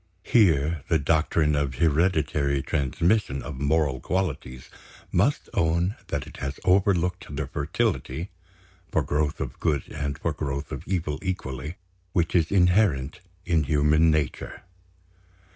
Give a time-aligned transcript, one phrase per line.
[0.23, 4.71] Here the doctrine of hereditary transmission of moral qualities
[5.11, 8.31] must own that it has overlooked the fertility
[8.91, 11.75] (for growth of good and for growth of evil equally)
[12.13, 14.63] which is inherent in human nature.